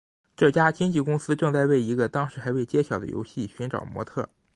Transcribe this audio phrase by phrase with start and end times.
[0.35, 4.29] 这家经纪公司正在为一个当时还未揭晓的游戏寻找模特儿。